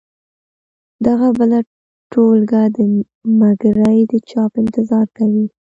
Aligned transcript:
دغه 1.05 1.27
بله 1.37 1.59
ټولګه 2.11 2.61
دمګړۍ 2.77 3.99
د 4.11 4.13
چاپ 4.29 4.51
انتظار 4.63 5.07
کوي. 5.17 5.45